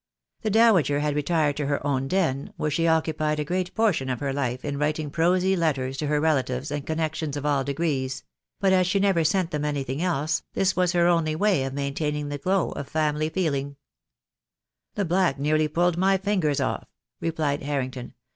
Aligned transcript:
The 0.41 0.49
Dowager 0.49 0.99
had 1.01 1.13
retired 1.13 1.55
to 1.57 1.67
her 1.67 1.85
own 1.85 2.07
den, 2.07 2.53
where 2.57 2.71
she 2.71 2.87
occupied 2.87 3.39
a 3.39 3.45
great 3.45 3.75
portion 3.75 4.09
of 4.09 4.19
her 4.19 4.33
life 4.33 4.65
in 4.65 4.79
writing 4.79 5.11
prosy 5.11 5.55
letters 5.55 5.95
to 5.97 6.07
her 6.07 6.19
relatives 6.19 6.71
and 6.71 6.83
connections 6.87 7.37
of 7.37 7.45
all 7.45 7.63
degrees; 7.63 8.23
but 8.59 8.73
as 8.73 8.87
she 8.87 8.99
never 8.99 9.23
sent 9.23 9.51
them 9.51 9.63
anything 9.63 10.01
else, 10.01 10.41
this 10.53 10.75
was 10.75 10.93
her 10.93 11.05
only 11.07 11.35
way 11.35 11.65
of 11.65 11.75
maintaining 11.75 12.29
the 12.29 12.39
glow 12.39 12.71
of 12.71 12.87
family 12.87 13.29
feeling. 13.29 13.75
THE 14.95 15.03
DAY 15.03 15.03
WILL 15.03 15.03
COME. 15.03 15.03
$27 15.03 15.03
"The 15.03 15.05
black 15.05 15.39
nearly 15.39 15.67
pulled 15.67 15.97
my 15.97 16.17
fingers 16.17 16.59
off," 16.59 16.87
replied 17.19 17.61
Harrington. 17.61 18.15